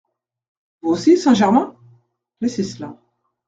Vous 0.81 0.89
aussi, 0.89 1.15
Saint-Germain? 1.15 1.75
laissez 2.39 2.63
cela… 2.63 2.97